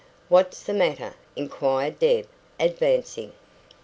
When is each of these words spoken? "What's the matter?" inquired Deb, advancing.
"What's 0.29 0.63
the 0.63 0.73
matter?" 0.73 1.13
inquired 1.35 1.99
Deb, 1.99 2.25
advancing. 2.59 3.33